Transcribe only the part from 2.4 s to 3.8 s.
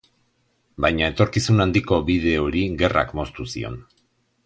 hori gerrak moztu zion.